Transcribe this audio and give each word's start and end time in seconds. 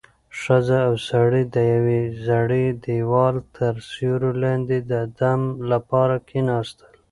ښځه 0.39 0.79
او 0.87 0.93
سړی 1.09 1.43
د 1.55 1.57
یوې 1.73 2.01
زړې 2.27 2.65
دېوال 2.85 3.35
تر 3.57 3.73
سیوري 3.89 4.31
لاندې 4.43 4.77
د 4.91 4.93
دم 5.19 5.41
لپاره 5.71 6.15
کېناستل. 6.29 6.91